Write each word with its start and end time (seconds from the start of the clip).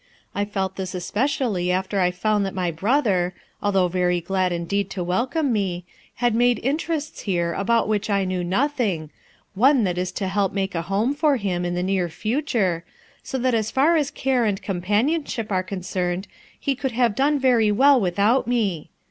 I 0.33 0.45
felt 0.45 0.77
this 0.77 0.95
especially 0.95 1.71
after 1.71 1.99
I 1.99 2.09
founJ 2.09 2.45
that 2.45 2.55
ray 2.59 2.71
brother, 2.71 3.35
although 3.61 3.87
very 3.87 4.19
glad 4.19 4.51
indeed 4.51 4.89
to 4.89 5.03
welcome 5.03 5.53
me, 5.53 5.85
had 6.15 6.33
made 6.33 6.59
interests 6.63 7.19
here 7.29 7.53
about 7.53 7.87
which 7.87 8.09
I 8.09 8.25
knew 8.25 8.43
nothing, 8.43 9.11
one 9.53 9.83
that 9.83 9.97
b 9.97 10.03
to 10.05 10.27
help 10.27 10.53
make 10.53 10.73
a 10.73 10.81
home 10.81 11.13
for 11.13 11.37
him 11.37 11.63
in 11.65 11.75
the 11.75 11.83
near 11.83 12.09
future, 12.09 12.83
so 13.21 13.37
that 13.37 13.53
eo 13.53 13.61
far 13.61 13.95
as 13.95 14.09
care 14.09 14.43
and 14.43 14.59
companionship 14.59 15.51
are 15.51 15.61
concerned 15.61 16.27
he 16.59 16.73
could 16.73 16.93
have 16.93 17.13
done 17.13 17.37
very 17.37 17.71
well 17.71 18.01
without 18.01 18.47
me. 18.47 18.89